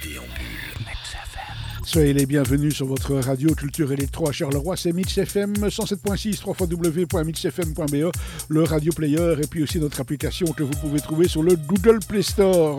[0.00, 0.07] DVD.
[1.88, 4.76] Soyez les bienvenus sur votre radio Culture Électro à Charleroi.
[4.76, 8.12] C'est Mix FM 107.6 www.mixfm.be,
[8.50, 12.00] le radio player et puis aussi notre application que vous pouvez trouver sur le Google
[12.06, 12.76] Play Store.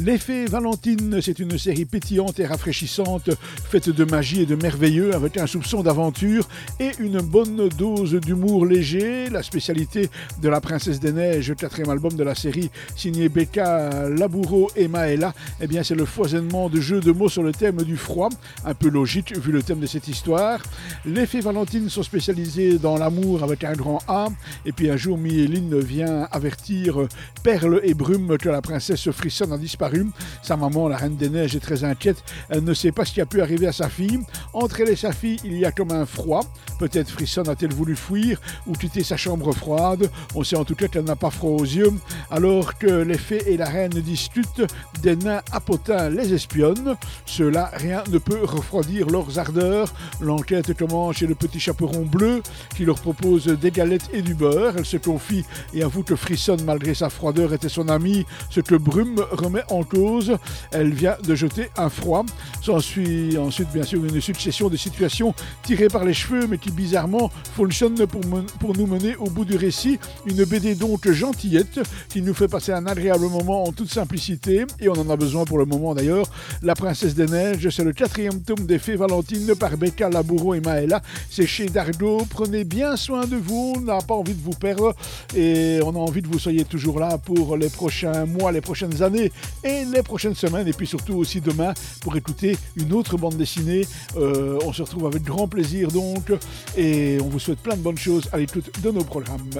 [0.00, 3.30] L'effet Valentine, c'est une série pétillante et rafraîchissante,
[3.70, 6.46] faite de magie et de merveilleux, avec un soupçon d'aventure
[6.78, 9.30] et une bonne dose d'humour léger.
[9.30, 10.10] La spécialité
[10.42, 15.32] de la Princesse des Neiges, quatrième album de la série, signé Becca Laboureau et Maëla,
[15.62, 18.30] eh bien c'est le foisonnement de jeux de mots sur le thème du froid
[18.64, 20.60] un peu logique vu le thème de cette histoire.
[21.04, 24.28] Les fées Valentines sont spécialisées dans l'amour avec un grand A.
[24.64, 27.06] Et puis un jour, Mieline vient avertir
[27.42, 30.06] Perle et Brume que la princesse Frissonne a disparu.
[30.42, 32.24] Sa maman, la reine des neiges, est très inquiète.
[32.48, 34.20] Elle ne sait pas ce qui a pu arriver à sa fille.
[34.54, 36.42] Entre elle et sa fille, il y a comme un froid.
[36.82, 40.10] Peut-être Frissonne a-t-elle voulu fuir ou quitter sa chambre froide?
[40.34, 41.92] On sait en tout cas qu'elle n'a pas froid aux yeux.
[42.28, 44.64] Alors que les fées et la reine discutent,
[45.00, 46.96] des nains apotins les espionnent.
[47.24, 49.94] Cela, rien ne peut refroidir leurs ardeurs.
[50.20, 52.42] L'enquête commence chez le petit chaperon bleu
[52.74, 54.74] qui leur propose des galettes et du beurre.
[54.76, 58.74] Elle se confie et avoue que Frissonne, malgré sa froideur, était son amie, ce que
[58.74, 60.36] Brume remet en cause.
[60.72, 62.26] Elle vient de jeter un froid.
[62.60, 65.32] S'ensuit ensuite, bien sûr, une succession de situations
[65.62, 69.98] tirées par les cheveux, mais qui bizarrement fonctionnent pour, nous mener au bout du récit.
[70.26, 74.88] Une BD donc gentillette qui nous fait passer un agréable moment en toute simplicité, et
[74.88, 76.26] on en a besoin pour le moment d'ailleurs.
[76.62, 80.60] La Princesse des Neiges, c'est le quatrième tome des Fées Valentine par Becca Laboureau et
[80.60, 81.02] Maëla.
[81.30, 82.26] C'est chez Dargo.
[82.28, 83.74] Prenez bien soin de vous.
[83.76, 84.94] On n'a pas envie de vous perdre
[85.34, 89.02] et on a envie que vous soyez toujours là pour les prochains mois, les prochaines
[89.02, 89.32] années
[89.64, 90.68] et les prochaines semaines.
[90.68, 93.86] Et puis surtout aussi demain pour écouter une autre bande dessinée.
[94.16, 96.32] Euh, on se retrouve avec grand plaisir donc
[96.76, 99.50] et on vous souhaite plein de bonnes choses à l'écoute de nos programmes.